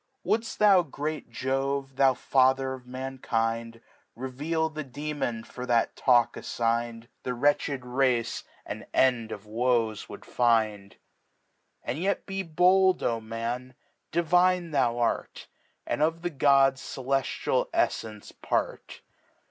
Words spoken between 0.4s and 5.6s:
thou, grt^LtJoue^ thou Father of Mankind, Reveal the Demon